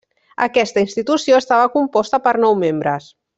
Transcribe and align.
Aquesta 0.45 0.81
institució 0.85 1.37
estava 1.43 1.67
composta 1.75 2.21
per 2.29 2.35
nou 2.47 2.59
membres. 2.65 3.13